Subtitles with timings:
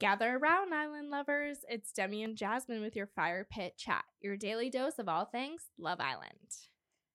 [0.00, 1.58] Gather around, island lovers.
[1.68, 5.62] It's Demi and Jasmine with your fire pit chat, your daily dose of all things
[5.76, 6.54] Love Island.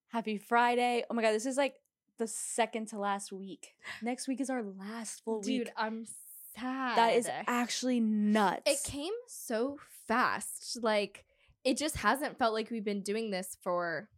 [0.09, 1.05] Happy Friday.
[1.09, 1.75] Oh my God, this is like
[2.19, 3.73] the second to last week.
[4.01, 5.65] Next week is our last full week.
[5.65, 5.71] Dude.
[5.77, 6.05] I'm
[6.57, 6.97] sad.
[6.97, 8.63] That is actually nuts.
[8.65, 9.77] It came so
[10.07, 10.79] fast.
[10.81, 11.23] Like,
[11.63, 14.09] it just hasn't felt like we've been doing this for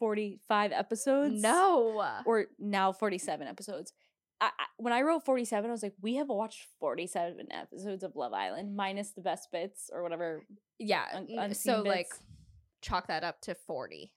[0.00, 1.40] 45 episodes.
[1.40, 2.04] no.
[2.26, 3.92] Or now 47 episodes.
[4.40, 8.32] I, when I wrote 47, I was like, we have watched 47 episodes of Love
[8.32, 10.44] Island, minus the best bits or whatever.
[10.78, 11.04] yeah.
[11.12, 12.08] un- so, like,
[12.80, 14.12] chalk that up to 40.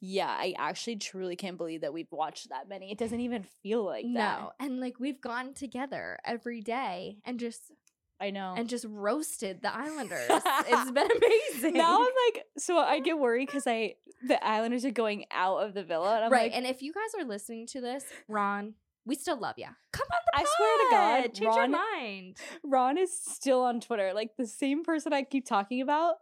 [0.00, 2.92] Yeah, I actually truly can't believe that we've watched that many.
[2.92, 4.40] It doesn't even feel like that.
[4.40, 4.52] no.
[4.60, 7.72] And, like, we've gone together every day and just
[8.20, 8.54] I know.
[8.56, 10.28] and just roasted the Islanders.
[10.30, 11.74] it's been amazing.
[11.74, 15.72] now I'm like, so I get worried because I the Islanders are going out of
[15.72, 16.50] the villa, and I'm right.
[16.50, 18.74] like, and if you guys are listening to this, Ron,
[19.10, 19.66] we still love you.
[19.92, 20.46] Come on the pod.
[20.46, 22.36] I swear to God, change Ron- your mind.
[22.62, 26.14] Ron is still on Twitter, like the same person I keep talking about.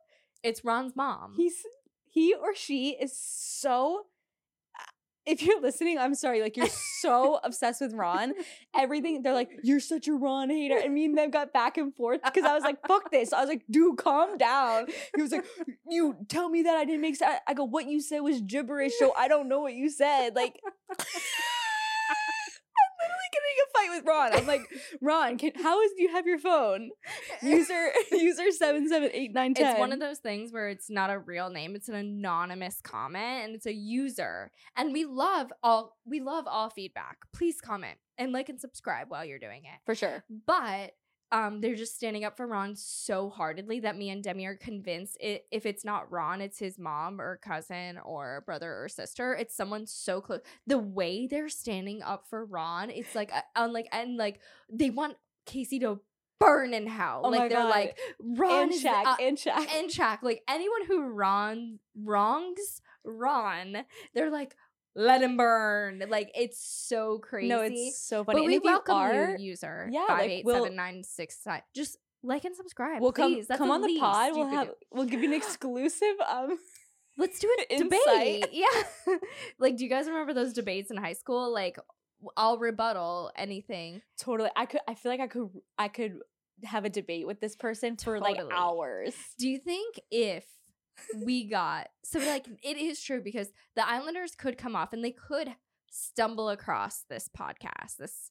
[0.42, 1.34] It's Ron's mom.
[1.36, 1.56] He's
[2.06, 4.06] he or she is so.
[4.75, 4.84] Uh,
[5.27, 6.41] if you're listening, I'm sorry.
[6.41, 6.70] Like you're
[7.03, 8.33] so obsessed with Ron.
[8.75, 11.95] Everything they're like, you're such a Ron hater, and me and them got back and
[11.95, 13.34] forth because I was like, fuck this.
[13.34, 14.86] I was like, dude, calm down.
[15.14, 15.45] He was like,
[15.91, 17.39] you tell me that I didn't make sense.
[17.47, 20.34] I go, what you said was gibberish, so I don't know what you said.
[20.34, 20.58] Like.
[22.78, 24.33] I'm literally getting in a fight with Ron.
[24.34, 24.62] I'm like,
[25.01, 26.91] Ron, can how is do you have your phone?
[27.43, 29.70] User user seven seven eight nine ten.
[29.70, 33.45] It's one of those things where it's not a real name; it's an anonymous comment,
[33.45, 34.51] and it's a user.
[34.77, 37.19] And we love all we love all feedback.
[37.33, 39.81] Please comment and like and subscribe while you're doing it.
[39.87, 40.25] for sure.
[40.47, 40.92] But
[41.31, 45.17] um, they're just standing up for Ron so heartedly that me and Demi are convinced
[45.21, 49.35] it, if it's not Ron, it's his mom or cousin or brother or sister.
[49.35, 50.41] It's someone so close.
[50.67, 54.41] The way they're standing up for Ron, it's like uh, unlike and like
[54.73, 56.01] they want Casey to
[56.41, 57.23] burn in hell.
[57.25, 57.69] Oh like they're God.
[57.70, 59.67] like Ron and is Shaq, uh, and Shaq.
[59.75, 60.23] and Shaq.
[60.23, 64.55] Like anyone who Ron wrongs Ron, they're like
[64.98, 66.03] let him burn.
[66.09, 67.48] Like it's so crazy.
[67.48, 68.36] no, it's so funny.
[68.36, 69.89] But and we if you welcome are, you, user.
[69.91, 71.63] yeah, five eight seven nine six nine.
[71.75, 73.01] Just like and subscribe.
[73.01, 73.35] we'll come.
[73.48, 74.33] That's come on the pod.
[74.35, 74.75] We'll have do.
[74.92, 76.17] we'll give you an exclusive.
[76.29, 76.58] Um,
[77.17, 78.47] Let's do a debate.
[78.53, 78.67] Yeah.
[79.58, 81.53] like, do you guys remember those debates in high school?
[81.53, 81.77] Like,
[82.37, 84.03] I'll rebuttal anything.
[84.19, 84.51] totally.
[84.57, 84.81] I could.
[84.89, 85.51] I feel like I could.
[85.79, 86.19] I could
[86.64, 89.14] have a debate with this person for like hours.
[89.39, 90.45] Do you think if
[91.25, 95.13] we got so like it is true because the Islanders could come off and they
[95.13, 95.55] could
[95.91, 98.31] stumble across this podcast, this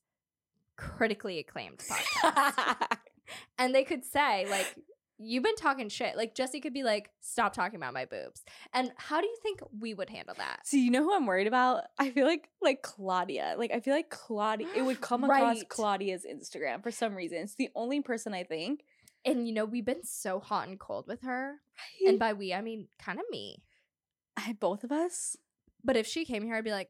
[0.76, 2.98] critically acclaimed podcast.
[3.58, 4.76] and they could say like
[5.20, 8.92] you've been talking shit like jessie could be like stop talking about my boobs and
[8.98, 11.86] how do you think we would handle that See, you know who I'm worried about?
[11.98, 13.56] I feel like like Claudia.
[13.58, 14.68] Like I feel like Claudia.
[14.76, 15.70] It would come across Right.
[15.70, 17.40] Claudia's Instagram for some reason.
[17.40, 18.84] It's the only person I think.
[19.28, 21.56] And you know we've been so hot and cold with her.
[22.02, 22.10] Right.
[22.10, 23.62] and by we i mean kind of me.
[24.36, 25.36] I, both of us.
[25.84, 26.90] but if she came here i'd be like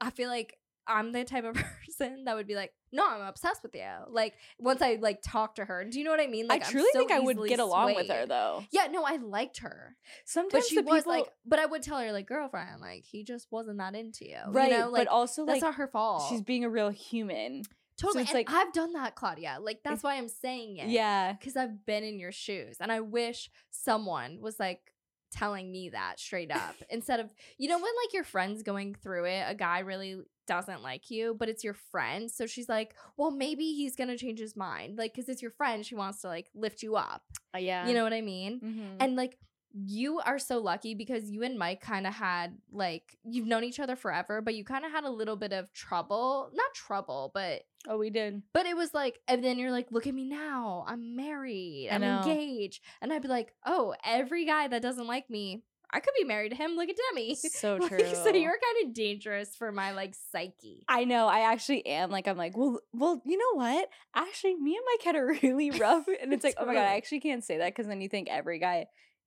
[0.00, 1.54] i feel like i'm the type of
[1.86, 5.56] person that would be like no i'm obsessed with you like once i like talk
[5.56, 5.84] to her.
[5.84, 6.46] Do you know what i mean?
[6.46, 8.64] Like I truly so think I would get along with her though.
[8.70, 9.96] yeah no i liked her.
[10.24, 13.04] Sometimes but she the was people, like but i would tell her like girlfriend like
[13.04, 15.74] he just wasn't that into you right, you know like but also that's like not
[15.74, 16.26] her fault.
[16.30, 17.62] she's being a real human.
[17.98, 18.24] Totally.
[18.24, 19.58] and like- I've done that, Claudia.
[19.60, 20.88] Like that's why I'm saying it.
[20.88, 22.76] Yeah, Because I've been in your shoes.
[22.80, 24.92] And I wish someone was like
[25.32, 26.74] telling me that straight up.
[26.90, 30.82] Instead of you know, when like your friend's going through it, a guy really doesn't
[30.82, 32.30] like you, but it's your friend.
[32.30, 34.96] So she's like, Well, maybe he's gonna change his mind.
[34.98, 37.22] Like, because it's your friend, she wants to like lift you up.
[37.54, 37.86] Uh, yeah.
[37.88, 38.60] You know what I mean?
[38.60, 38.96] Mhm.
[39.04, 39.38] And like
[39.72, 43.80] you are so lucky because you and Mike kind of had like you've known each
[43.80, 46.50] other forever, but you kind of had a little bit of trouble.
[46.54, 48.42] Not trouble, but oh, we did.
[48.52, 50.84] but it was like, and then you're like, look at me now.
[50.88, 51.88] I'm married.
[51.90, 52.82] I'm engaged.
[53.02, 56.50] And I'd be like, oh, every guy that doesn't like me, I could be married
[56.50, 56.72] to him.
[56.74, 57.34] Look at Demi.
[57.36, 58.14] So Like, true.
[58.14, 60.84] so you're kind of dangerous for my like psyche.
[60.88, 61.26] I know.
[61.28, 62.10] I actually am.
[62.10, 63.88] Like, I'm like, well, well, you know what?
[64.14, 66.96] Actually, me and Mike had a really rough, and it's like, oh my god, I
[66.96, 68.86] actually can't say that because then you think every guy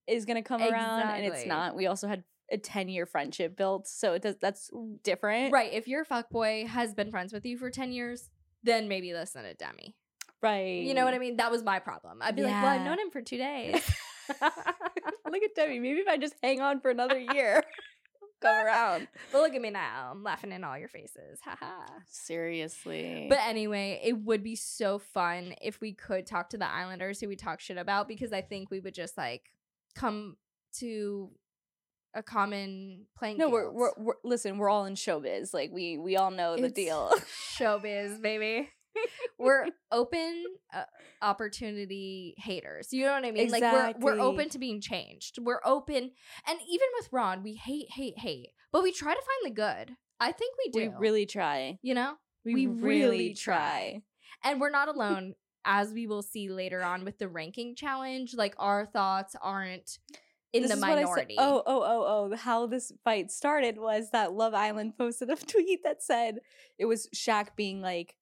[0.09, 1.75] is gonna come around, and it's not.
[1.75, 4.35] We also had a 10 year friendship built, so it does.
[4.41, 4.71] That's
[5.03, 5.71] different, Right.
[5.73, 8.29] If your fuckboy has been friends with you for 10 years,
[8.63, 9.95] then maybe listen to Demi.
[10.41, 10.83] Right.
[10.83, 11.37] You know what I mean?
[11.37, 12.19] That was my problem.
[12.21, 13.81] I'd be like, well, I've known him for two days.
[14.41, 15.79] Look at Demi.
[15.79, 17.63] Maybe if I just hang on for another year,
[18.41, 19.07] come around.
[19.31, 20.09] but look at me now.
[20.11, 21.39] I'm laughing in all your faces.
[21.43, 21.83] Haha.
[22.07, 23.27] Seriously.
[23.29, 27.27] But anyway, it would be so fun if we could talk to the Islanders who
[27.27, 29.51] we talk shit about because I think we would just like
[29.95, 30.37] come
[30.79, 31.31] to
[32.15, 34.57] a common playing no, we're, we're we're listen.
[34.57, 35.53] We're all in showbiz.
[35.53, 37.11] Like we we all know the It's deal.
[37.57, 38.69] showbiz, baby.
[39.39, 40.43] we're open
[40.73, 40.83] uh,
[41.21, 42.89] opportunity haters.
[42.91, 43.49] You know what I mean?
[43.49, 45.37] Like we're we're open to being changed.
[45.41, 46.11] We're open,
[46.47, 49.95] and even with Ron, we hate, hate, hate, but we try to find the good.
[50.19, 50.79] I think we do.
[50.91, 51.77] We really try.
[51.81, 54.01] you know, We, We really, really try.
[54.43, 55.35] and we're not alone.
[55.65, 59.99] As we will see later on with the ranking challenge, like our thoughts aren't
[60.53, 61.35] in This the is what minority.
[61.37, 62.35] Oh, oh, oh, oh.
[62.35, 66.39] How this fight started was that Love Island posted a tweet that said
[66.77, 68.15] it was Shaq being like,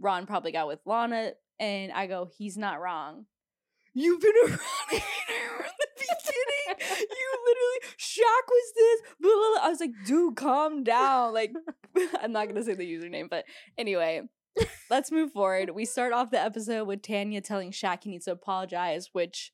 [0.00, 1.32] Ron probably got with Lana.
[1.58, 3.26] And I go, he's not wrong.
[3.92, 4.60] You've been around
[4.90, 5.00] here
[5.56, 6.16] from the beginning.
[7.00, 9.00] You literally, Shaq was this.
[9.20, 9.66] Blah, blah, blah.
[9.66, 11.34] I was like, dude, calm down.
[11.34, 11.52] Like,
[12.22, 13.44] I'm not going to say the username, but
[13.76, 14.22] anyway,
[14.90, 15.70] let's move forward.
[15.70, 19.52] We start off the episode with Tanya telling Shaq he needs to apologize, which,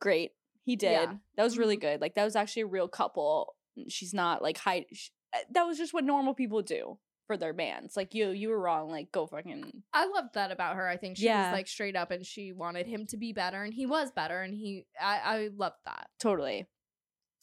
[0.00, 0.32] great.
[0.64, 0.92] He did.
[0.92, 1.14] Yeah.
[1.36, 1.80] That was really Mhm.
[1.82, 2.00] good.
[2.00, 3.56] Like, that was actually a real couple.
[3.88, 4.86] She's not like hide.
[4.92, 7.96] sh- uh, That was just what normal people do for their bands.
[7.96, 8.90] Like, you, you were wrong.
[8.90, 10.86] Like, go fucking I loved that about her.
[10.88, 11.50] I think she Yeah.
[11.50, 14.42] was like straight up and she wanted him to be better and he was better
[14.42, 16.08] and he I, I loved that.
[16.18, 16.66] Totally.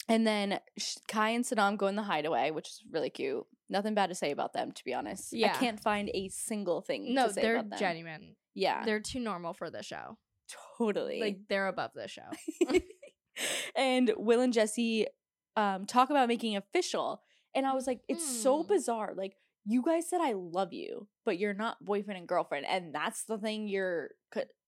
[0.08, 0.58] And then
[1.08, 3.44] Kai and Sanam go in the hideaway, which is really cute.
[3.70, 5.32] Nothing bad to say about them, to be honest.
[5.32, 5.54] Yeah.
[5.54, 8.36] I can't find a single thing No, to say they're genuine.
[8.54, 10.18] Yeah, They're too normal for the show.
[10.78, 11.20] totally.
[11.20, 12.22] Like they're above the show.
[13.76, 15.06] and Will and Jessie
[15.56, 17.22] um, talk about making official.
[17.54, 18.68] And I was like, it's so Hmm.
[18.68, 19.12] bizarre.
[19.16, 22.66] Like, you guys said I love you, but you're not boyfriend and girlfriend.
[22.66, 24.10] And that's the thing you're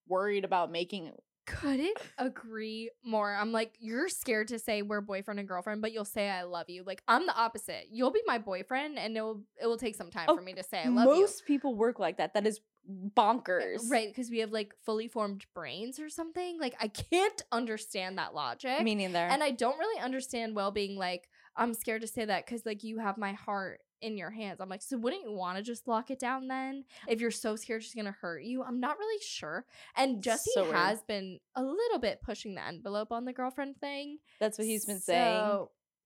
[0.06, 1.10] worried about making.
[1.46, 3.34] Couldn't agree more.
[3.34, 6.70] I'm like, you're scared to say we're boyfriend and girlfriend, but you'll say I love
[6.70, 6.84] you.
[6.84, 7.88] Like I'm the opposite.
[7.90, 10.54] You'll be my boyfriend, and it will it will take some time Oh, for me
[10.54, 11.22] to say I love you.
[11.22, 12.34] Most people work like that.
[12.34, 13.90] That is eh, bonkers.
[13.90, 16.58] Right, because we have like fully formed brains or something.
[16.58, 18.82] Like I can't understand that logic.
[18.82, 19.18] Me neither.
[19.18, 22.82] and I don't really understand well being like, I'm scared to say that because like
[22.84, 24.60] you have my heart in your hands.
[24.60, 26.84] I'm like, so wouldn't you want to just lock it down then?
[27.08, 29.64] If you're so scared she's gonna hurt you, I'm not really sure.
[29.96, 34.18] And Jessie So has been a little bit pushing the envelope on the girlfriend thing.
[34.38, 35.40] that's what he's been saying.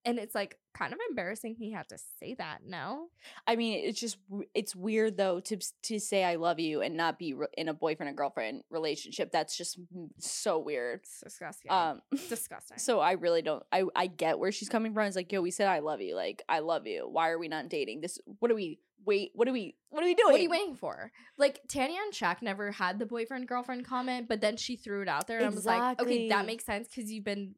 [0.09, 2.59] And it's like kind of embarrassing he had to say that.
[2.67, 3.09] No,
[3.47, 4.19] I mean, it's just
[4.55, 7.75] it's weird though to to say I love you and not be re- in a
[7.75, 9.31] boyfriend and girlfriend relationship.
[9.33, 9.79] That's just
[10.19, 11.01] so weird.
[11.01, 11.71] it's disgusting.
[11.71, 12.79] Um, disgusting.
[12.79, 13.63] so I really don't.
[13.73, 15.07] I I get where she's coming from.
[15.07, 16.15] It's like, yo, we said I love you.
[16.15, 17.09] Like I love you.
[17.11, 18.01] Why are we not dating?
[18.01, 18.19] This.
[18.39, 18.79] What are we?
[19.05, 19.31] Wait.
[19.35, 19.77] What are we?
[19.91, 20.33] What are we doing?
[20.33, 21.11] What are you waiting for?
[21.37, 25.09] Like Tanya and Shaq never had the boyfriend girlfriend comment, but then she threw it
[25.09, 27.55] out there, and I was like, okay, that makes sense because you've been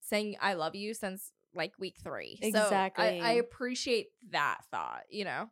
[0.00, 2.38] saying I love you since like week three.
[2.40, 3.18] Exactly.
[3.20, 5.02] So I, I appreciate that thought.
[5.10, 5.50] You know,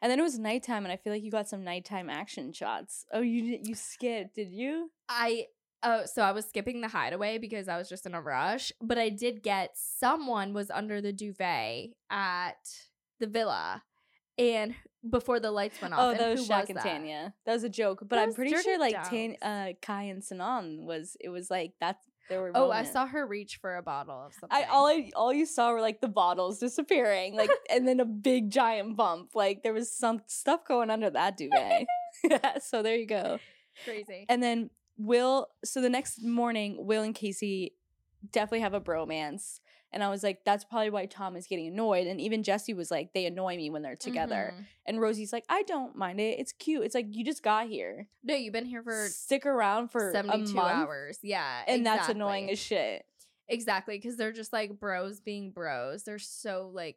[0.00, 3.04] And then it was nighttime, and I feel like you got some nighttime action shots.
[3.12, 4.34] Oh, you did- you skipped?
[4.36, 4.90] Did you?
[5.08, 5.46] I.
[5.84, 8.98] Oh, so I was skipping the hideaway because I was just in a rush, but
[8.98, 12.56] I did get someone was under the duvet at
[13.20, 13.84] the villa,
[14.36, 14.74] and
[15.08, 16.00] before the lights went off.
[16.00, 16.82] Oh, that was Shaq and that?
[16.84, 17.34] Tanya.
[17.46, 20.80] That was a joke, but That I'm pretty sure like Tan, uh, Kai and Sanam
[20.80, 21.16] was.
[21.20, 22.52] It was like that's there were.
[22.54, 22.92] Oh, I moments.
[22.92, 24.56] saw her reach for a bottle of something.
[24.56, 28.04] I all I all you saw were like the bottles disappearing, like and then a
[28.04, 29.30] big giant bump.
[29.34, 31.86] Like there was some stuff going under that duvet.
[32.62, 33.38] so there you go.
[33.84, 34.26] crazy.
[34.28, 35.48] And then Will.
[35.64, 37.74] So the next morning, Will and Casey
[38.32, 39.60] definitely have a bromance,
[39.92, 42.06] and I was like, that's probably why Tom is getting annoyed.
[42.06, 44.54] And even Jessie was like, they annoy me when they're together.
[44.54, 44.66] Mhm.
[44.86, 46.38] And Rosie's like, I don't mind it.
[46.38, 46.84] It's cute.
[46.84, 48.08] It's like you just got here.
[48.22, 51.18] No, you've been here for Stick around for a 72 month, hours.
[51.22, 51.62] Yeah.
[51.66, 53.06] and that's annoying as shit.
[53.48, 53.96] Exactly.
[53.96, 56.04] Because they're just like bros being bros.
[56.04, 56.96] They're so like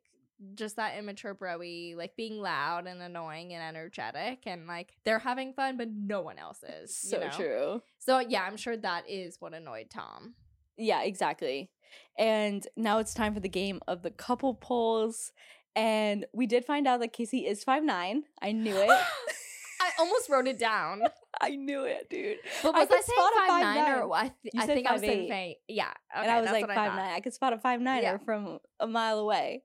[0.55, 4.43] just that immature broy, like being loud and annoying and energetic.
[4.45, 6.95] And like they're having fun, but no one else is.
[6.95, 7.31] So you know?
[7.31, 7.81] true.
[7.99, 10.33] So yeah, I'm sure that is what annoyed Tom.
[10.77, 11.69] Yeah, exactly.
[12.17, 15.31] And now it's time for the game of the couple polls.
[15.75, 18.23] And we did find out that Casey is five nine.
[18.41, 18.89] I knew it.
[19.81, 21.01] I almost wrote it down.
[21.41, 22.37] I knew it, dude.
[22.61, 24.03] But I was I, could saying spot five nine 5'9".
[24.03, 25.29] or I, th- I think I was saying 5'8".
[25.29, 25.55] five.
[25.67, 25.93] Yeah.
[26.15, 26.95] Okay, and I was like five thought.
[26.95, 27.13] nine.
[27.13, 28.15] I could spot a five niner Yeah.
[28.15, 29.63] Er from a mile away.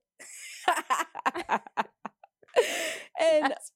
[3.20, 3.72] and That's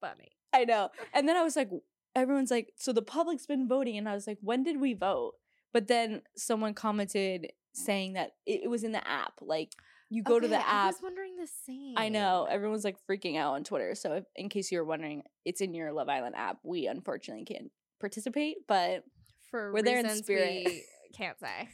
[0.00, 0.30] funny.
[0.52, 0.90] I know.
[1.12, 1.70] And then I was like,
[2.14, 3.96] everyone's like, so the public's been voting.
[3.96, 5.32] And I was like, when did we vote?
[5.72, 9.34] But then someone commented saying that it, it was in the app.
[9.40, 9.72] Like
[10.08, 10.86] you go to Okay, the I app.
[10.94, 11.94] was wondering the same.
[11.96, 13.94] I know everyone's like freaking out on Twitter.
[13.94, 16.58] So, if, in case you were wondering, it's in your Love Island app.
[16.64, 19.04] We unfortunately can't participate, but
[19.50, 20.64] For We're there in reasons spirit.
[20.66, 20.82] we
[21.16, 21.68] can't say.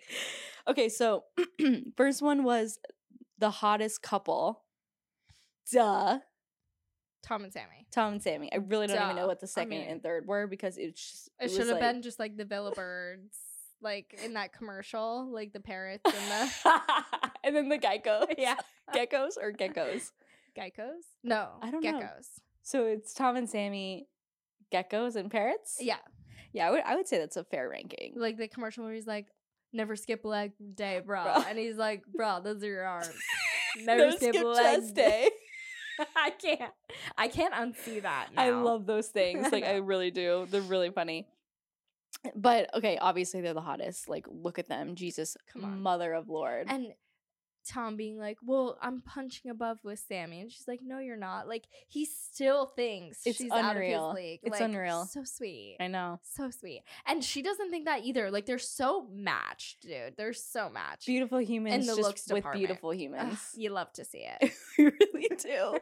[0.68, 0.88] okay.
[0.88, 1.24] So,
[1.96, 2.78] first one was
[3.38, 4.64] the hottest couple.
[5.72, 6.18] Duh,
[7.22, 7.86] Tom and Samie.
[7.92, 8.48] Tom and Samie.
[8.52, 11.00] I really don't even know what the I second mean- and third were because it's
[11.00, 13.36] just It, was should have like- been just like the Villa Birds,
[13.82, 16.82] like in that commercial, like the parrots and the
[17.44, 18.26] and then the Geico.
[18.38, 18.56] yeah
[18.92, 20.12] geckos or geckos.
[20.56, 21.02] geckos.
[21.22, 21.92] No, I don't know.
[21.92, 22.26] geckos.
[22.62, 24.06] So it's Tom and Samie,
[24.72, 25.78] geckos and parrots.
[25.80, 25.96] Yeah.
[26.52, 26.68] yeah.
[26.68, 28.14] I would I would say that's a fair ranking.
[28.16, 29.26] Like the commercial where he's like,
[29.72, 31.24] never skip leg day, bro.
[31.24, 31.44] Bro.
[31.48, 33.10] And he's like, bro, those are your arms.
[33.78, 35.30] Never skip, a leg day.
[36.16, 36.72] I can't.
[37.16, 38.28] I can't unsee that.
[38.36, 39.50] I love those things.
[39.52, 40.46] Like I really do.
[40.50, 41.26] They're really funny.
[42.34, 44.08] But okay, obviously they're the hottest.
[44.08, 45.80] Like look at them, Jesus, Come on.
[45.82, 46.66] Mother of Lord.
[46.68, 46.94] And
[47.66, 51.48] Tom being like, "Well, I'm punching above with Samie," and she's like, "No, you're not."
[51.48, 54.10] Like he still thinks It's she's out of unreal.
[54.10, 54.40] his league.
[54.42, 55.04] It's Like, unreal.
[55.06, 55.76] So sweet.
[55.80, 56.20] I know.
[56.22, 56.82] So sweet.
[57.06, 58.30] And she doesn't think that either.
[58.30, 60.14] Like they're so matched, dude.
[60.16, 61.06] They're so matched.
[61.06, 62.58] Beautiful humans In the looks with department.
[62.60, 63.38] beautiful Ugh, humans.
[63.56, 64.52] you love to see it.
[64.78, 65.78] we really do.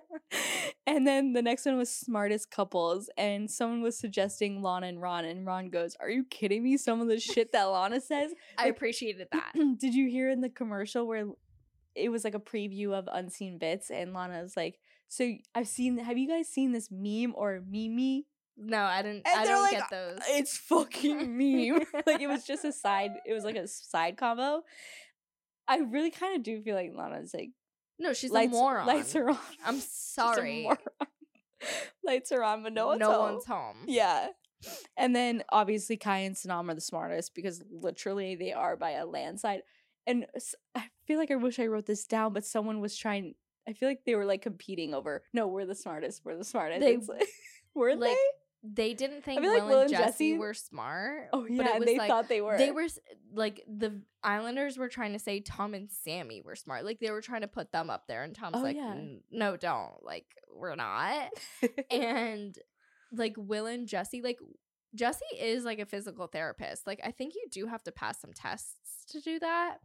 [0.87, 5.25] and then the next one was smartest couples, and someone was suggesting Lana and Ron,
[5.25, 6.77] and Ron goes, "Are you kidding me?
[6.77, 9.53] Some of the shit that Lana says." I appreciated that.
[9.79, 11.27] Did you hear in the commercial where
[11.95, 14.79] it was like a preview of unseen bits, and Lana's like,
[15.09, 15.99] "So I've seen.
[15.99, 18.25] Have you guys seen this meme or meme?
[18.57, 19.27] No, I didn't.
[19.27, 20.19] And I don't like, get those.
[20.19, 21.83] Uh, it's fucking meme.
[22.07, 23.13] like it was just a side.
[23.27, 24.63] It was like a side combo.
[25.67, 27.51] I really kind of do feel like Lana's like
[28.01, 28.87] no, she's lights, a moron.
[28.87, 29.39] lights are on.
[29.65, 30.69] I'm sorry.
[32.05, 33.33] lights are on, but no one's no home.
[33.35, 33.77] one's home.
[33.87, 34.29] Yeah.
[34.97, 39.07] And then obviously Kai and Sanam are the smartest because literally they are by a
[39.07, 39.63] landslide.
[40.07, 40.26] And
[40.75, 43.35] I feel like I wish I wrote this down, but someone was trying.
[43.69, 45.23] I feel like they were like competing over.
[45.33, 46.23] No, we're the smartest.
[46.25, 46.80] We're the smartest.
[46.80, 47.28] They- like,
[47.75, 48.16] were like, they?
[48.62, 51.28] They didn't think feel like Will, Will and and Jessie were smart.
[51.33, 52.59] Oh but yeah, it was they like, thought they were.
[52.59, 52.88] They were
[53.33, 56.85] like the Islanders were trying to say Tom and Samie were smart.
[56.85, 59.00] Like they were trying to put them up there, and Tom's Oh, like, yeah.
[59.30, 60.02] "No, don't.
[60.02, 61.30] Like we're not."
[61.90, 62.54] and
[63.12, 64.38] like Will and Jessie, like
[64.95, 66.87] Jessie is like a physical therapist.
[66.87, 69.79] Like I think you do have to pass some tests to do that.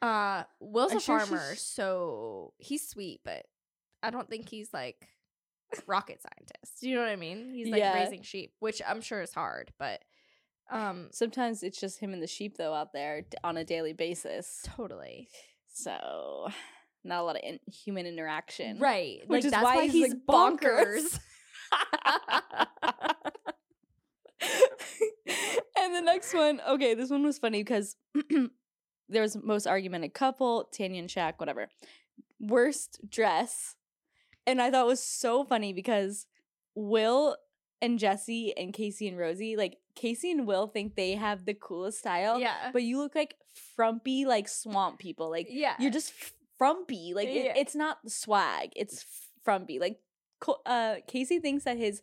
[0.00, 3.46] Uh Will's I'm a sure farmer, she's- so he's sweet, but
[4.02, 5.06] I don't think he's like
[5.86, 6.82] rocket scientist.
[6.82, 7.52] You know what I mean?
[7.54, 7.94] He's like Yeah.
[7.94, 10.02] raising sheep, which I'm sure is hard, but
[10.70, 13.92] um Sometimes it's just him and the sheep though out there d- on a daily
[13.92, 14.60] basis.
[14.64, 15.28] totally.
[15.72, 16.48] So
[17.04, 18.78] not a lot of in- human interaction.
[18.78, 19.20] Right.
[19.26, 21.18] Which like is why he's, bonkers.
[25.94, 27.96] the next one, okay, this one was funny because
[29.08, 31.68] there was most argumented couple, Tanya and Shaq, whatever.
[32.40, 33.76] Worst dress.
[34.46, 36.26] And I thought it was so funny because
[36.74, 37.36] Will
[37.80, 41.98] and Jessie and Casey and Rosie, like Casey and Will think they have the coolest
[41.98, 42.38] style.
[42.38, 42.70] yeah.
[42.72, 43.34] But you look like
[43.76, 45.30] frumpy, like swamp people.
[45.30, 45.74] Like yeah.
[45.78, 46.12] you're just
[46.58, 47.12] frumpy.
[47.14, 48.70] Like it- it's not swag.
[48.76, 49.04] It's
[49.44, 49.78] frumpy.
[49.78, 50.00] Like
[50.66, 52.02] uh, Casey thinks that his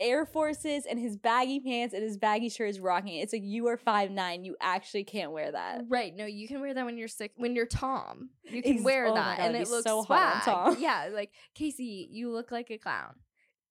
[0.00, 3.16] Air Forces and his baggy pants and his baggy shirt is rocking.
[3.16, 4.44] It's like you are five nine.
[4.44, 5.84] You actually can't wear that.
[5.88, 6.14] Right.
[6.14, 7.32] No, you can wear that when you're sick.
[7.36, 10.18] When you're Tom, you can wear oh that, God, and it looks so swag.
[10.18, 10.76] hot Tom.
[10.78, 13.14] Yeah, like Casey, you look like a clown.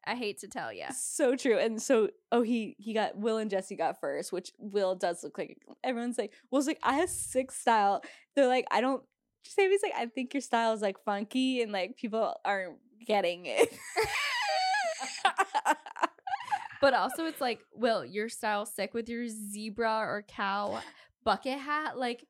[0.08, 0.86] I hate to tell you.
[0.92, 1.58] So true.
[1.58, 5.38] And so oh he he got Will and Jessie got first, which Will does look
[5.38, 8.04] like everyone's like Will's like I have six style.
[8.36, 9.04] They're like I don't.
[9.44, 13.70] Samie's like I think your style is like funky and like people aren't getting it.
[16.86, 20.80] But also, it's like, Will, your style sick with your zebra or cow
[21.24, 21.98] bucket hat.
[21.98, 22.24] Like,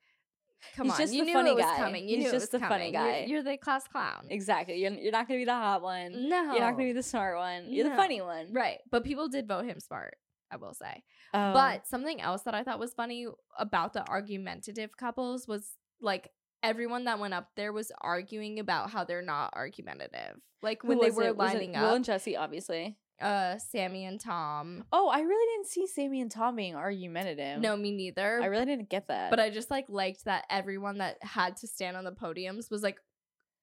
[0.78, 1.76] come He's on, just you the knew funny it was guy.
[1.78, 2.08] coming.
[2.08, 2.94] You He's knew just it was the funny coming.
[2.94, 3.26] You're- guy.
[3.28, 4.28] You're, the class clown.
[4.30, 4.76] exactly.
[4.82, 6.30] You're you're not gonna be the hot one.
[6.30, 7.66] No, You're not gonna be the smart one.
[7.74, 8.54] You're the funny one.
[8.54, 8.78] right.
[8.90, 10.16] But people did vote him smart.
[10.50, 11.04] I will say.
[11.34, 11.52] Oh.
[11.54, 13.28] But something else that I thought was funny
[13.60, 16.30] about the argumentative couples was like
[16.64, 20.40] everyone that went up there was arguing about how they're not argumentative.
[20.62, 21.38] Like when they were it?
[21.38, 22.98] Lining Will up, and Jessie, obviously.
[23.22, 24.84] Uh, Samie and Tom.
[24.92, 27.62] Oh, I really didn't see Samie and Tom being argumentative.
[27.62, 28.42] No, me neither.
[28.42, 29.30] I really didn't get that.
[29.30, 32.84] but I just like liked that everyone that had to stand on the podiums was
[32.84, 33.00] like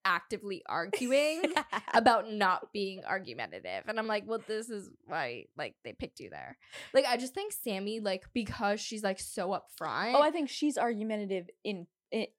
[0.05, 1.43] actively arguing
[1.93, 3.83] about not being argumentative.
[3.87, 6.57] And I'm like, well, this is why like they picked you there.
[6.93, 10.13] Like I just think Samie, like, because she's like so upfront.
[10.15, 11.87] oh, I think she's argumentative in,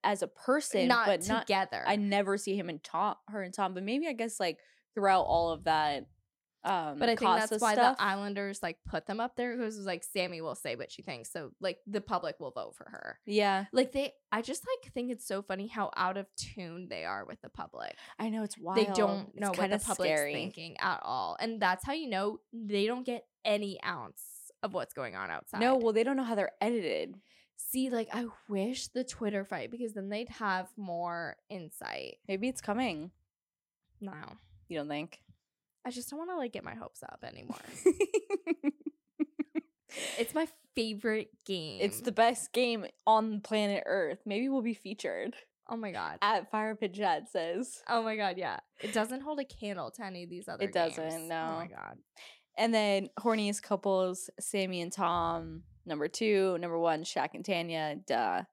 [0.03, 1.47] as a person, not but not.
[1.47, 1.83] together.
[1.85, 4.59] I never see him and Tom, her and Tom, but maybe I guess like
[4.93, 6.05] throughout all of that.
[6.65, 9.77] Um, but I think that's why stuff, the Islanders like put them up there because
[9.85, 13.19] like Samie will say what she thinks, so like the public will vote for her.
[13.25, 17.05] Yeah, Like they, I just like think it's so funny how out of tune they
[17.05, 17.95] are with the public.
[18.17, 18.79] I know it's wild.
[18.79, 20.33] They don't It's know what the public's scary.
[20.33, 24.23] thinking at all, and that's how you know they don't get any ounce
[24.63, 25.61] of what's going on outside.
[25.61, 27.15] No, well, they don't know how they're edited.
[27.57, 32.15] see, like I wish the Twitter fight because then they'd have more insight.
[32.27, 33.11] Maybe it's coming.
[34.01, 34.13] No,
[34.67, 35.19] You don't think?
[35.85, 37.57] I just don't want to like get my hopes up anymore.
[40.17, 41.79] it's my favorite game.
[41.81, 44.19] It's the best game on planet Earth.
[44.25, 45.35] Maybe we'll be featured.
[45.69, 46.17] Oh my god.
[46.21, 47.81] At Fire Pit Chat says.
[47.89, 48.59] Oh my god, yeah.
[48.81, 51.51] It doesn't hold a candle to any of these other It doesn't, no.
[51.53, 51.97] Oh my god.
[52.57, 58.43] And then horniest couples, Samie and Tom, number two, number one, Shaq and Tanya, duh.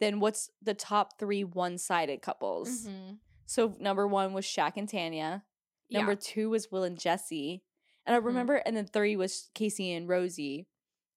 [0.00, 2.86] Then what's the top three one-sided couples?
[2.86, 3.18] Mhm.
[3.46, 5.44] So number one was Shaq and Tanya.
[5.92, 6.18] Number Yeah.
[6.20, 7.62] two was Will and Jessie.
[8.06, 8.24] And I Mhm.
[8.24, 10.66] remember, and then three was Casey and Rosie.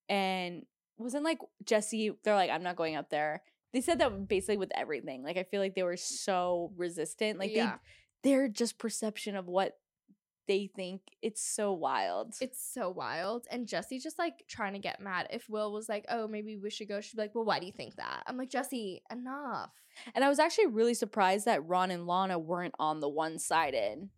[0.09, 0.65] And
[0.97, 3.43] wasn't like Jessie, they're like, I'm not going up there.
[3.73, 5.23] They said that basically with everything.
[5.23, 7.39] Like I feel like they were so resistant.
[7.39, 7.77] Like Yeah.
[8.21, 9.79] they their just perception of what
[10.47, 12.35] they think, it's so wild.
[12.39, 13.47] It's so wild.
[13.51, 15.27] And Jessie just like trying to get mad.
[15.31, 17.65] If Will was like, oh, maybe we should go, she'd be like, well, why do
[17.65, 18.23] you think that?
[18.27, 19.71] I'm like, Jessie, enough.
[20.13, 24.09] and I was actually really surprised that Ron and Lana weren't on the one sided.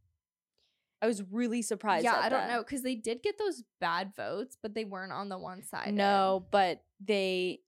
[1.02, 2.04] I was really surprised.
[2.06, 2.52] yeah, I don't that.
[2.52, 2.64] know.
[2.64, 5.94] Cause they did get those bad votes, but they weren't on the one side.
[5.94, 7.60] No, but they,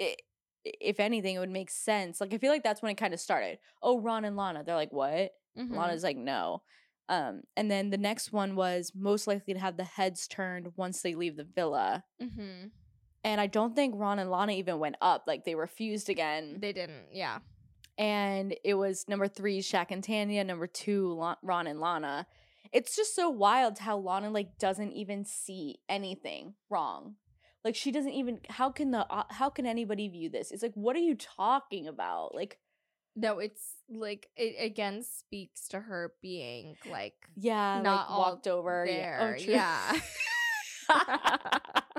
[0.00, 0.14] i
[0.62, 2.20] if anything, it would make sense.
[2.20, 3.58] Like I feel like that's when it kind of started.
[3.82, 4.62] Oh, Ron and Lana.
[4.62, 5.32] They're like, what?
[5.58, 5.74] Mhm.
[5.74, 6.62] Lana's like, no.
[7.08, 11.00] Um, and then the next one was most likely to have the heads turned once
[11.02, 12.04] they leave the villa.
[12.22, 12.70] Mhm.
[13.24, 15.24] And I don't think Ron and Lana even went up.
[15.26, 16.58] Like they refused again.
[16.60, 17.06] They didn't.
[17.12, 17.38] Yeah.
[17.98, 20.42] and it was number three, Shaq and Tanya.
[20.44, 22.26] Number two, Lon- Ron and Lana.
[22.72, 27.16] It's just so wild how Lana like doesn't even see anything wrong.
[27.64, 28.40] Like she doesn't even.
[28.48, 29.06] How can the?
[29.10, 30.50] Uh, how can anybody view this?
[30.50, 32.34] It's like, what are you talking about?
[32.34, 32.58] Like,
[33.16, 38.84] No, it's like it again speaks to her being like yeah, Not like walked over.
[38.86, 39.36] there.
[39.38, 39.52] true.
[39.52, 40.00] Yeah.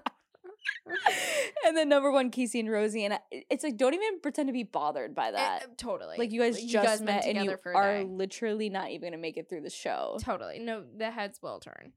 [1.66, 4.54] and then number one, Casey and Rosie, and I, it's like, don't even pretend to
[4.54, 5.64] be bothered by that.
[5.64, 6.18] Eh, totally.
[6.18, 9.50] like you guys just been met and you are literally not even gonna make it
[9.50, 10.18] through the show.
[10.22, 10.60] Totally.
[10.60, 11.94] No, the heads will turn.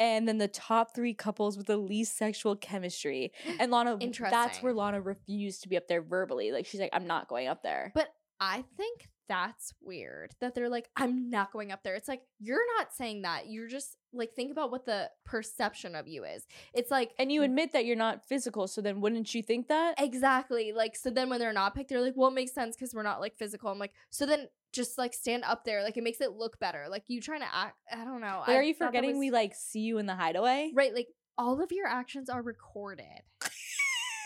[0.00, 3.32] and then the top three couples with the least sexual chemistry.
[3.60, 3.98] And Lana,
[4.30, 6.52] that's where Lana refused to be up there verbally.
[6.52, 7.90] Like she's like, I'm not going up there.
[7.94, 8.08] But
[8.40, 11.94] I think that's weird that they're like, I'm not going up there.
[11.94, 13.48] It's like, you're not saying that.
[13.48, 16.46] You're just like, think about what the perception of you is.
[16.74, 19.94] It's like, and you admit that you're not physical, so then wouldn't you think that?
[19.98, 22.94] exactly like, so then when they're not picked, they're like, well, it makes sense because
[22.94, 23.70] we're not like physical.
[23.70, 25.82] I'm like, so then just like stand up there.
[25.82, 26.86] Like, it makes it look better.
[26.90, 28.42] Like, you trying to act, I don't know.
[28.46, 30.72] I are you forgetting was- we like see you in the hideaway?
[30.74, 30.94] right?
[30.94, 33.04] Like, all of your actions are recorded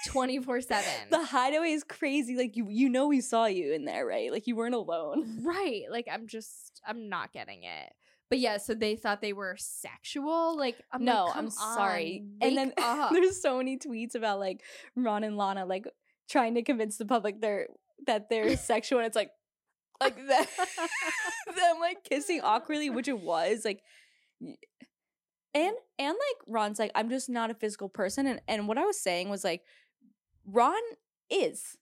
[0.09, 0.85] 24 7.
[1.11, 2.37] The hideaway is crazy.
[2.37, 4.31] Like you, you know, we saw you in there, right?
[4.33, 5.41] Like you weren't alone.
[5.43, 5.83] Right.
[5.91, 7.93] Like I'm just I'm not getting it.
[8.31, 10.57] But yeah, so they thought they were sexual.
[10.57, 12.25] Like I'm no, like, I'm "Come sorry.
[12.41, 12.73] on, And then
[13.13, 14.63] there's so many tweets about like
[14.97, 15.87] Ron and Lana like
[16.31, 17.67] trying to convince the public they're
[18.07, 19.31] that they're sexual, and it's like
[20.01, 20.49] like that
[21.47, 23.81] them like kissing awkwardly, which it was like.
[25.55, 28.85] And and like Ron's like I'm just not a physical person, and and what I
[28.85, 29.61] was saying was like
[30.47, 30.83] Ron
[31.31, 31.77] is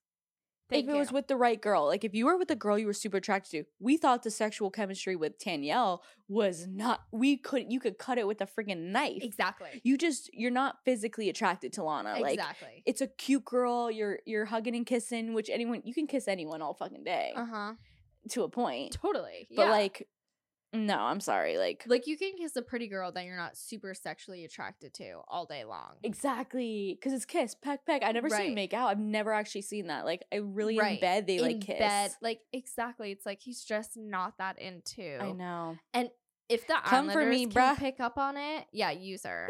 [0.71, 2.79] Thank if it was with the right girl, like if you were with a girl
[2.79, 7.01] you were super attracted to, we thought the sexual chemistry with Tanyel was not.
[7.11, 9.23] We could you could cut it with a freaking knife.
[9.23, 9.81] exactly.
[9.83, 12.21] You just you're not physically attracted to Lana.
[12.21, 12.85] Like exactly.
[12.87, 13.91] it's a cute girl.
[13.91, 17.47] You're you're hugging and kissing, which anyone you can kiss anyone all fucking day Uh
[17.47, 17.73] huh.
[18.31, 18.93] to a point.
[18.93, 19.49] Totally.
[19.55, 19.71] But yeah.
[19.71, 20.07] like,
[20.73, 21.59] no, I'm sorry.
[21.59, 25.21] Like like you can kiss a pretty girl that you're not super sexually attracted to
[25.29, 25.95] all day long.
[26.03, 28.03] exactly because it's kiss peck peck.
[28.05, 28.47] I never seen Right.
[28.47, 28.89] them make out.
[28.91, 30.05] I've never actually seen that.
[30.05, 31.01] Like I really in Right.
[31.01, 31.79] bed they like kiss.
[31.79, 33.11] bed, like exactly.
[33.11, 35.19] It's like he's just not that into.
[35.21, 35.77] I know.
[35.93, 36.11] And
[36.49, 37.79] if the Come for Islanders me, can bruh.
[37.79, 39.49] pick up on it, yeah, use her.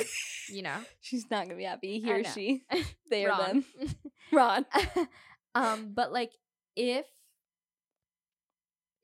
[0.51, 1.99] You know, She's not gonna be happy.
[2.01, 2.31] He I or know.
[2.31, 2.63] she.
[3.11, 3.65] They or Ron.
[3.79, 3.95] them.
[4.33, 4.67] Ron.
[5.55, 6.33] um, but like
[6.77, 7.07] if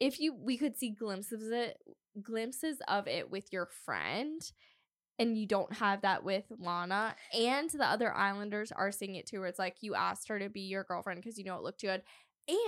[0.00, 1.79] if you we could see glimpses of it
[2.22, 4.40] glimpses of it with your friend
[5.18, 9.40] and you don't have that with Lana and the other Islanders are seeing it too
[9.40, 11.83] where it's like you asked her to be your girlfriend because you know it looked
[11.83, 12.02] good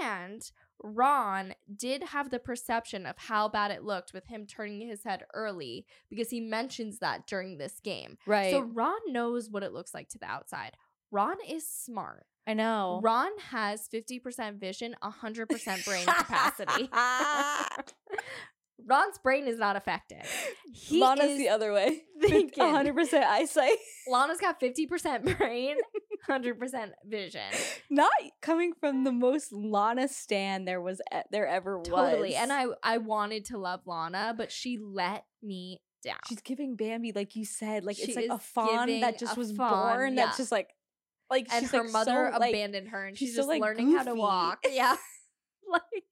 [0.09, 0.51] and
[0.83, 5.25] Ron did have the perception of how bad it looked with him turning his head
[5.35, 8.17] early because he mentions that during this game.
[8.27, 8.53] Right.
[8.53, 10.77] So Ron knows what it looks like to the outside.
[11.11, 12.27] Ron is smart.
[12.47, 13.01] I know.
[13.03, 16.89] Ron has 50% vision, 100% brain capacity.
[18.87, 20.23] Ron's brain is not affected.
[20.73, 22.03] He Lana's the other way.
[22.21, 22.63] thinking.
[22.65, 23.77] 100% eyesight.
[24.07, 25.77] Lana's got 50% brain,
[26.29, 27.41] 100% vision.
[27.91, 28.11] Not
[28.41, 31.89] coming from the most Lana stan there was there ever was.
[31.89, 32.37] Totally.
[32.37, 36.19] And I I wanted to love Lana, but she let me down.
[36.29, 39.53] She's giving Bambi, like you said, like She it's like a fawn that just was
[39.53, 40.17] fawn, born.
[40.17, 40.27] yeah.
[40.27, 40.69] That's just like,
[41.31, 43.97] like and her like, mother so, abandoned her and she's, she's so, just like, learning
[43.97, 44.61] how to walk.
[44.71, 44.97] Yeah.
[45.73, 46.05] like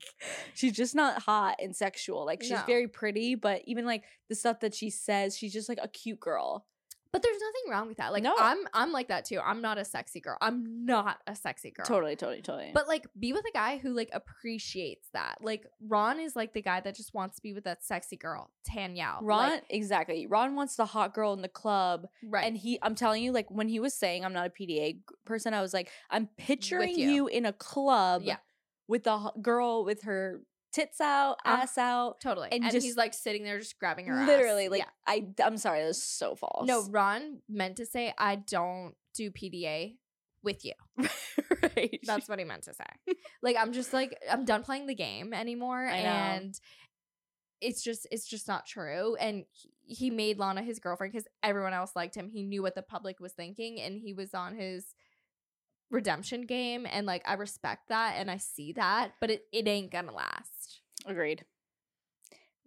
[0.54, 2.24] she's just not hot and sexual.
[2.26, 2.62] Like she's No.
[2.66, 6.20] very pretty, but even like the stuff that she says, she's just like a cute
[6.20, 6.66] girl.
[7.12, 8.12] But there's nothing wrong with that.
[8.12, 8.34] Like No.
[8.38, 9.40] I'm I'm like that too.
[9.42, 10.36] I'm not a sexy girl.
[10.42, 11.86] I'm not a sexy girl.
[11.86, 12.72] Totally, totally, totally.
[12.74, 15.36] But like be with a guy who like appreciates that.
[15.40, 18.50] Like Ron is like the guy that just wants to be with that sexy girl,
[18.68, 19.18] Tanyel.
[19.22, 20.26] Ron, Like, exactly.
[20.26, 22.06] Ron wants the hot girl in the club.
[22.22, 22.46] right.
[22.46, 25.54] And he, I'm telling you, like when he was saying I'm not a PDA person,
[25.54, 27.10] I was like, I'm picturing you.
[27.10, 27.26] you.
[27.28, 28.36] in a club Yeah.
[28.88, 30.40] With the girl with her
[30.72, 32.20] tits out, Uh, ass out.
[32.20, 32.48] totally.
[32.52, 34.26] and And, just- he's like sitting there just grabbing her ass.
[34.28, 34.90] Literally, like Yeah.
[35.06, 36.66] I, I'm sorry, that was so false.
[36.66, 39.96] No, Ron meant to say I don't do PDA
[40.42, 40.74] with you.
[41.62, 41.98] right.
[42.04, 43.14] That's what he meant to say.
[43.42, 46.54] like I'm just like I'm done playing the game anymore and
[47.60, 51.72] it's just it's just not true and he, he made Lana his girlfriend cuz everyone
[51.72, 52.28] else liked him.
[52.28, 54.94] He knew what the public was thinking and he was on his
[55.90, 59.90] redemption game and like I respect that and I see that, but it it ain't
[60.08, 60.80] to last.
[61.06, 61.44] agreed.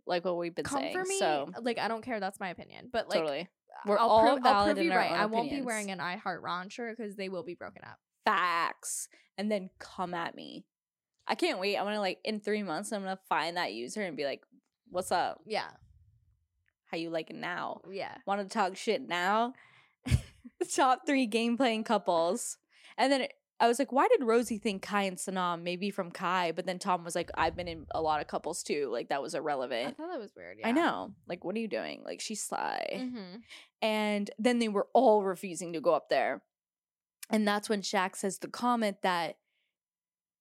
[0.06, 0.94] Like what we've been Come saying.
[0.94, 2.90] for me, so like I don't care, that's my opinion.
[2.92, 3.48] But like totally.
[3.86, 5.12] We're I'll all I'll valid prove in right.
[5.12, 7.98] I won't be wearing an I Heart Ron shirt because they will be broken up.
[8.26, 10.66] facts and then come at me.
[11.28, 11.78] I can't wait.
[11.78, 12.92] I'm gonna like in three months.
[12.92, 14.42] I'm gonna find that user and be like,
[14.90, 15.42] "What's up?
[15.46, 15.70] Yeah,
[16.88, 17.82] How you like it now?
[17.90, 18.16] yeah.
[18.26, 19.54] Want to talk shit now?"
[20.76, 22.58] Top three game playing couples,
[23.00, 25.64] and then it, I was like, "Why did Rosie think Kai and Sanam?
[25.64, 28.62] Maybe from Kai." But then Tom was like, "I've been in a lot of couples
[28.62, 28.90] too.
[28.92, 29.88] Like that was irrelevant.
[29.88, 30.60] I thought that was weird.
[30.64, 31.14] I know.
[31.28, 32.04] Like, what are you doing?
[32.06, 32.86] Like, she's sly.
[32.96, 33.38] Mm-hmm.
[33.82, 36.42] And then they were all refusing to go up there.
[37.30, 39.38] And that's when Shaq says the comment that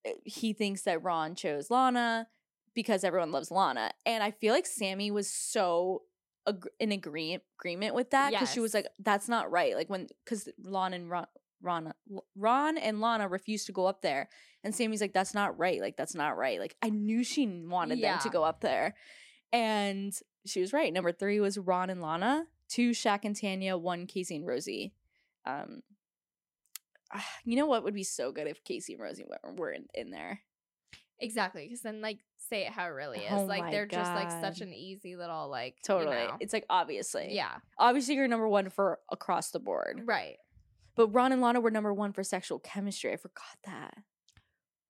[0.07, 2.29] uh, he thinks that Ron chose Lana
[2.75, 3.91] because everyone loves Lana.
[4.07, 6.03] And I feel like Samie was so
[6.49, 9.75] ag- in agree- agreement with that because she was like, that's not right.
[9.75, 11.27] Like, when, because Lon and Ron.
[11.63, 11.93] Ron,
[12.37, 14.29] Ron and Lana refused to go up there,
[14.63, 15.81] and Samie's like, "That's not right.
[15.81, 16.61] Like, that's not right.
[16.61, 18.95] Like, I knew she wanted them to go up there,
[19.53, 20.13] and
[20.47, 20.93] she was right.
[20.93, 22.45] Number three was Ron and Lana.
[22.69, 23.77] Two, Shaq and Tanya.
[23.77, 24.95] One, Casey and Rosie.
[25.47, 25.83] Um,
[27.45, 30.41] you know what would be so good if Casey and Rosie were, in, in there?
[31.21, 33.33] Exactly, because then like say it how it really is.
[33.33, 36.17] Oh like they're just like such an easy little like you Totally.
[36.17, 36.37] know.
[36.41, 37.29] It's like obviously.
[37.35, 40.03] yeah, Obviously, you're number one for across the board.
[40.07, 40.37] right.
[40.99, 43.13] But Ron and Lana were number one for sexual chemistry.
[43.13, 43.95] I forgot that.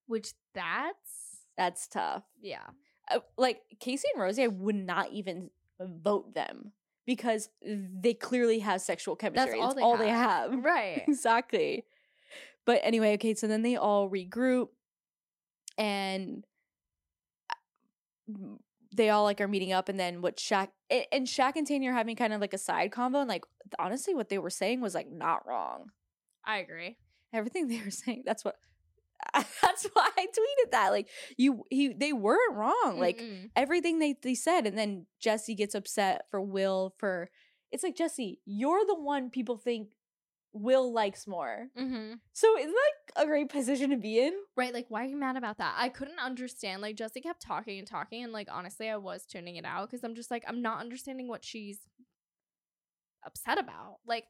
[0.06, 2.22] Which that's That's tough.
[2.40, 2.64] yeah,
[3.10, 6.72] Uh, like Casey and Rosie, I would not even vote them
[7.04, 9.60] because they clearly have sexual chemistry.
[9.60, 10.50] all it's they all they have.
[10.52, 10.64] have.
[10.64, 11.04] right.
[11.06, 11.84] exactly.
[12.64, 14.68] But anyway, okay, so then they all regroup
[15.76, 16.46] and
[17.50, 18.34] uh,
[18.94, 21.94] they all like are meeting up and then what Shaq and Shaq and Tanya are
[21.94, 23.44] having kind of like a side convo and like
[23.78, 25.90] honestly what they were saying was like not wrong.
[26.44, 26.96] I agree.
[27.32, 28.56] Everything they were saying, that's what
[29.34, 30.90] that's why I tweeted that.
[30.90, 32.98] Like you he they weren't wrong.
[32.98, 33.50] Like Mm-mm.
[33.56, 37.28] everything they, they said and then jessie gets upset for will for
[37.72, 39.88] it's like jessie you're the one people think
[40.52, 42.20] will likes more Mhm.
[42.32, 44.72] so it's like a great position to be in right.
[44.72, 45.74] Like, why are you mad about that?
[45.76, 46.80] I couldn't understand.
[46.82, 50.02] Like, Jessie kept talking and talking, and like honestly, I was tuning it out because
[50.04, 51.80] I'm just like I'm not understanding what she's
[53.26, 53.96] upset about.
[54.06, 54.24] Like,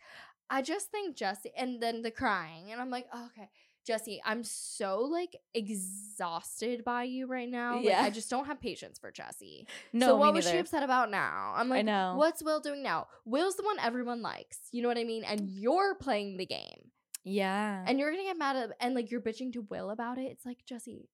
[0.51, 3.49] I just think Jessie, and then the crying, and I'm like, oh, okay.
[3.87, 7.77] Jessie, I'm so like exhausted by you right now.
[7.77, 8.03] Like, Yeah.
[8.03, 9.67] I just don't have patience for Jessie.
[9.95, 11.55] no so what was she upset about now?
[11.57, 12.15] I'm like, know.
[12.19, 13.07] what's Will doing now?
[13.25, 14.59] Will's the one everyone likes.
[14.73, 15.25] You know what I mean?
[15.25, 16.91] And you're playing the game.
[17.25, 20.33] yeah And you're gonna get mad at and like you're bitching to Will about it.
[20.33, 21.09] It's like, Jessie,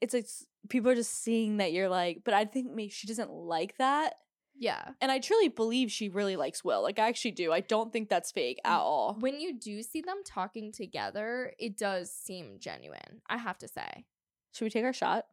[0.00, 0.26] it's like
[0.68, 2.88] people are just seeing that you're like but i think me.
[2.88, 4.14] she doesn't like that
[4.56, 4.90] yeah.
[5.00, 8.08] and i truly believe she really likes will like i actually do i don't think
[8.08, 13.20] that's fake at all When you do see them talking together, it does seem genuine.
[13.28, 14.04] I have to say.
[14.52, 15.24] should we take our shot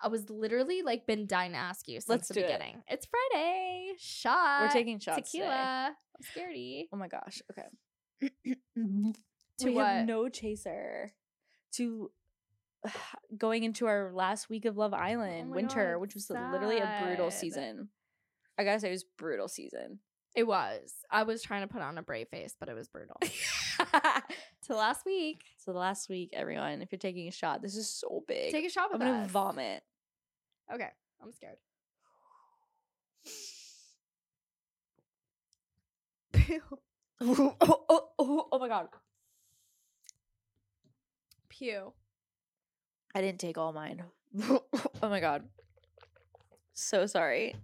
[0.00, 2.46] I was literally like been dying to ask you since Let's the do it.
[2.46, 2.82] beginning.
[2.88, 3.92] It's Friday.
[3.98, 4.62] Shot.
[4.62, 5.44] we're taking shots today.
[5.44, 5.94] tequila.
[6.16, 6.86] I'm scaredy.
[6.92, 7.68] oh my gosh okay
[9.58, 9.86] To we what?
[9.86, 11.12] have no chaser
[11.76, 12.10] to
[13.36, 16.78] going into our last week of Love oh Island Oh winter, God, which was literally
[16.78, 17.88] a brutal season.
[18.58, 19.98] I gotta say, it was brutal season.
[20.34, 20.94] It was.
[21.10, 23.20] I was trying to put on a brave face, but it was brutal.
[24.66, 25.42] to last week.
[25.58, 28.50] so last week, everyone, if you're taking a shot, this is so big.
[28.50, 29.30] Take a shot I'm gonna us.
[29.30, 29.82] vomit.
[30.72, 30.88] Okay,
[31.22, 31.56] I'm scared.
[36.32, 36.62] Pew.
[37.20, 38.88] oh, oh, oh, oh my god!
[41.50, 41.92] Pew.
[43.14, 44.02] I didn't take all mine.
[44.48, 44.62] oh
[45.02, 45.44] my god!
[46.72, 47.54] So sorry.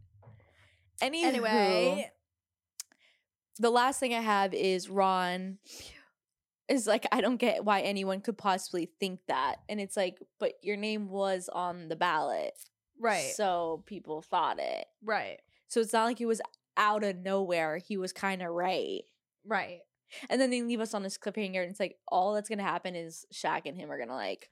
[1.02, 2.10] Anywho, Anyway,
[3.58, 5.58] the last thing I have is Ron
[6.68, 9.56] is like I don't get why anyone could possibly think that.
[9.68, 12.52] And it's like, but your name was on the ballot.
[13.00, 14.86] right, So people thought it.
[15.04, 15.40] right.
[15.70, 16.40] So it's not like he was
[16.78, 17.76] out of nowhere.
[17.76, 19.02] He was kind of right.
[19.46, 19.80] Right.
[20.30, 22.94] And then they leave us on this cliffhanger, and it's like all that's gonna happen
[22.94, 24.48] is Shaq and him are gonna like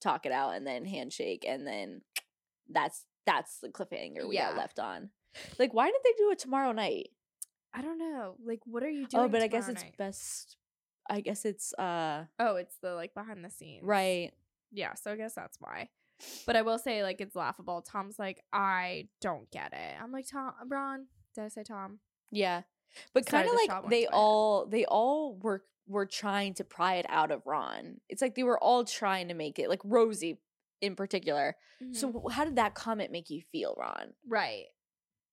[0.00, 2.02] talk it out, and then handshake, and then
[2.70, 5.10] that's that's the cliffhanger we got left on.
[5.58, 7.10] Like, why did they do it tomorrow night?
[7.72, 8.36] I don't know.
[8.44, 9.24] Like, what are you doing?
[9.24, 9.96] Oh, but I guess it's night?
[9.98, 10.56] best.
[11.10, 13.82] I guess it's uh Oh, it's the like behind the scenes.
[13.84, 14.30] right.
[14.72, 14.94] Yeah.
[14.94, 15.88] So I guess that's why.
[16.46, 17.82] But I will say, like, it's laughable.
[17.82, 20.00] Tom's like, I don't get it.
[20.02, 21.06] I'm like, Tom, Ron.
[21.34, 21.98] Did I say Tom?
[22.30, 22.62] Yeah.
[23.12, 24.18] But kind of like they to my head.
[24.20, 28.00] all they all were were trying to pry it out of Ron.
[28.08, 30.38] It's like they were all trying to make it like Rosie
[30.80, 31.56] in particular.
[31.92, 32.22] So Mhm.
[32.30, 34.14] wh- how did that comment make you feel, Ron?
[34.28, 34.66] right.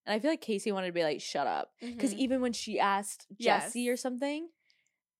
[0.05, 2.17] And I feel like Casey wanted to be like, "Shut up," because Mhm.
[2.17, 4.49] even when she asked Jessie or something,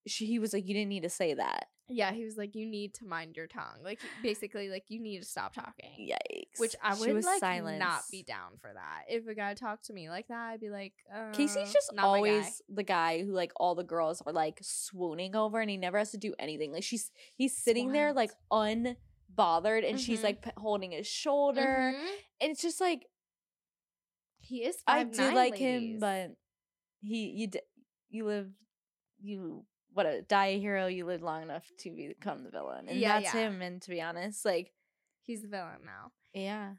[0.08, 2.66] she he was like, "You didn't need to say that." yeah, he was like, you
[2.66, 3.84] need to mind your tongue.
[3.84, 5.92] Like, basically, like you need to stop talking.
[6.00, 6.58] Yikes!
[6.58, 9.04] Which I She would was like not be down for that.
[9.10, 12.04] If a guy talked to me like that, I'd be like, uh, Casey's just not
[12.04, 12.16] my guy.
[12.38, 15.98] always the guy who like all the girls are like swooning over, and he never
[15.98, 16.72] has to do anything.
[16.72, 18.32] Like she's he's sitting there like
[19.38, 20.24] unbothered, and she's Mhm.
[20.24, 22.16] like p- holding his shoulder, Mhm.
[22.40, 23.06] and it's just like
[24.52, 24.76] He is.
[24.86, 26.32] five I 5'9", do like him, but
[27.02, 27.62] he you d-
[28.10, 28.50] you live
[29.22, 30.88] you what a die a hero.
[30.88, 33.42] You live long enough to become the villain, and Yeah, that's yeah.
[33.50, 33.62] him.
[33.62, 34.72] And to be honest, like
[35.26, 36.12] he's the villain now.
[36.34, 36.74] yeah,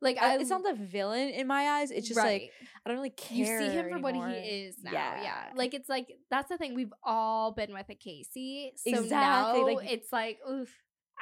[0.00, 1.90] Like I, it's not the villain in my eyes.
[1.90, 2.50] It's just like.
[2.84, 3.60] I don't really care.
[3.62, 4.22] you see him for what he
[4.66, 4.92] is now.
[4.92, 5.22] Yeah.
[5.22, 5.44] Yeah.
[5.54, 6.74] Like it's like that's the thing.
[6.74, 8.72] We've all been with a Casey.
[8.76, 10.72] So Exactly, now like- it's like oof.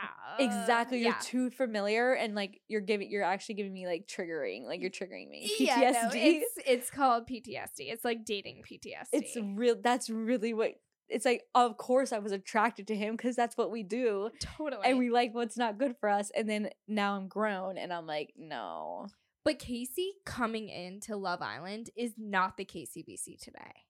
[0.03, 1.19] Uh, Exactly, you're yeah.
[1.21, 5.29] too familiar, and like you're giving, you're actually giving me like triggering, like you're triggering
[5.29, 5.51] me.
[5.59, 5.67] PTSD.
[5.67, 7.91] Yeah, no, it's it's called PTSD.
[7.93, 9.09] It's like dating PTSD.
[9.13, 9.77] it's real.
[9.83, 10.73] That's really what
[11.09, 11.43] it's like.
[11.55, 14.83] Of course, I was attracted to him because that's what we do, totally.
[14.85, 16.31] and we like what's not good for us.
[16.35, 19.09] And then now I'm grown, and I'm like, no,
[19.45, 23.85] but Casey coming into Love Island is not the Casey BC today.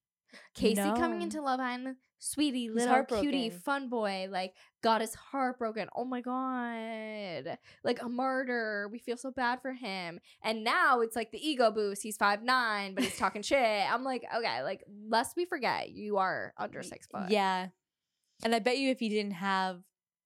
[0.55, 5.59] Casey coming into Love Island, sweetie, He's little cutie, fun boy, like got his heart
[5.59, 5.89] broken.
[5.95, 8.89] Oh my god, like a martyr.
[8.93, 10.21] We feel so bad for him.
[10.43, 12.03] And now it's like the ego boost.
[12.03, 13.59] He's five nine, but he's talking shit.
[13.59, 17.31] I'm like, okay, like lest we forget, you are under six foot.
[17.31, 17.69] yeah.
[18.43, 19.83] And I bet you if he didn't have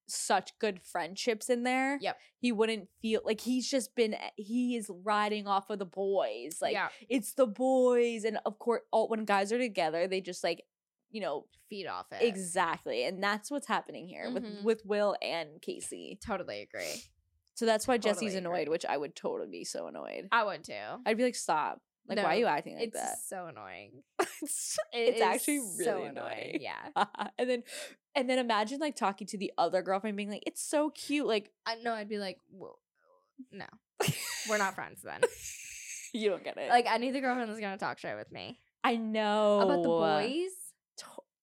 [0.06, 2.16] such good friendships in there, Yep.
[2.38, 6.72] he wouldn't feel like he's just been he is riding off of the boys, like.
[6.74, 10.62] yeah, it's the boys and of course all when guys are together they just like
[11.10, 12.22] you know feed off it.
[12.22, 14.34] exactly and that's what's happening here Mhm.
[14.34, 17.02] with with will and casey Totally agree.
[17.54, 18.70] so that's why jessie's annoyed agree.
[18.72, 20.72] which i would totally be so annoyed I would too.
[21.06, 24.02] i'd be like stop like why are you acting like it's that so annoying.
[24.42, 27.04] it's, It it's actually really so annoying Yeah.
[27.38, 27.62] and then
[28.14, 31.50] and then imagine like talking to the other girlfriend being like it's so cute like
[31.66, 32.78] I know I'd be like, Whoa,
[33.50, 33.66] no,
[34.48, 35.20] we're not friends then.
[36.12, 38.56] you don't get it like any of the girlfriends is gonna talk shit with me
[38.84, 40.50] i know about the boys.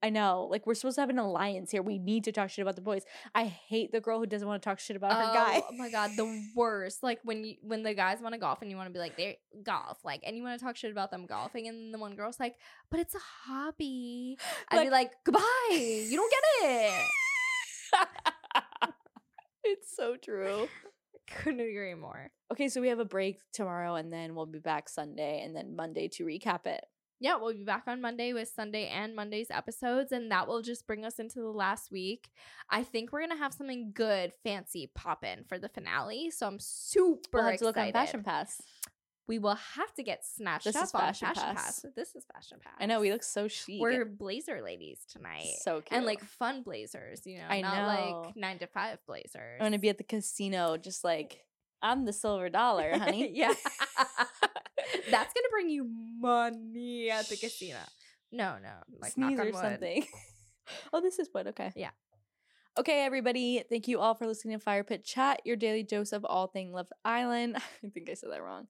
[0.04, 0.48] I know.
[0.50, 1.82] Like we're supposed to have an alliance here.
[1.82, 3.04] We need to talk shit about the boys.
[3.36, 5.62] I hate the girl who doesn't want to talk shit about her guy.
[5.70, 7.04] Oh my god, the worst.
[7.04, 9.16] Like when you when the guys want to golf and you want to be like
[9.16, 12.16] they golf, like and you want to talk shit about them golfing, and the one
[12.16, 12.56] girl's like,
[12.90, 14.38] but it's a hobby.
[14.70, 15.70] I'd be like, goodbye.
[15.72, 17.06] You don't get it.
[19.64, 20.68] it's so true.
[21.28, 22.32] Couldn't agree more.
[22.52, 25.76] Okay, so we have a break tomorrow and then we'll be back Sunday and then
[25.76, 26.84] Monday to recap it.
[27.22, 30.88] Yeah, we'll be back on Monday with Sunday and Monday's episodes, and that will just
[30.88, 32.32] bring us into the last week.
[32.68, 36.32] I think we're gonna have something good, fancy pop in for the finale.
[36.32, 37.96] So I'm super We'll have to look excited.
[37.96, 38.60] on Fashion Pass.
[39.28, 41.82] We will have to get snatched This up is on Fashion Fashion Pass.
[41.82, 41.86] Pass.
[41.96, 42.74] This is Fashion Pass.
[42.80, 43.80] I know we look so chic.
[43.80, 45.46] We're blazer ladies tonight.
[45.62, 45.90] so cute.
[45.92, 48.22] and like fun blazers, you know, I not know.
[48.26, 49.60] like nine to five blazers.
[49.60, 51.46] I'm gonna be at the casino just like
[51.82, 53.32] I'm the silver dollar, honey.
[53.34, 53.54] yeah.
[55.10, 55.90] That's gonna bring you
[56.20, 57.78] money at the casino.
[58.32, 58.70] No, no,
[59.02, 59.62] like Sneeze knock on or wood.
[59.62, 60.06] something.
[60.94, 61.48] oh, this is wood.
[61.48, 61.72] Okay.
[61.76, 61.92] Yeah.
[62.80, 63.64] Okay, everybody.
[63.70, 66.72] Thank you all for listening to Fire Pit Chat, your daily dose of all thing
[66.72, 67.58] Love Island.
[67.58, 68.68] I think I said that wrong.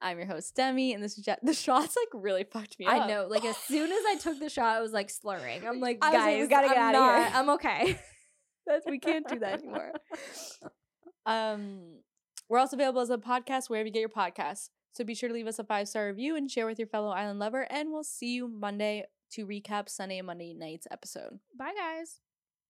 [0.00, 2.92] I'm your host Demi, and this is ja- the shots like really fucked me up.
[2.92, 3.26] I know.
[3.28, 5.66] Like as soon as I took the shot, I was like slurring.
[5.66, 8.00] I'm like, I guys, like, we gotta get I'm outta here." I'm okay.
[8.66, 9.92] That's we can't do that anymore.
[11.26, 11.98] Um,
[12.48, 14.68] we're also available as a podcast wherever you get your podcasts.
[14.92, 17.10] So be sure to leave us a five star review and share with your fellow
[17.10, 17.66] island lover.
[17.70, 21.40] And we'll see you Monday to recap Sunday and Monday night's episode.
[21.58, 22.23] Bye, guys.